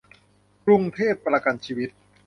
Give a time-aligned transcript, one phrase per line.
[0.65, 1.89] กรุงเทพประกันชีวิต